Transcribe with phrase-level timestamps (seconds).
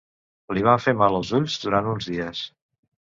[0.57, 2.43] Li van fer mal els ulls durant uns dies.